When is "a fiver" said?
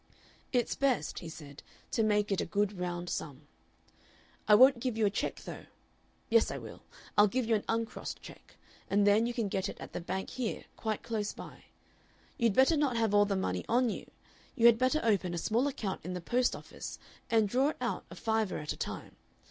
18.09-18.57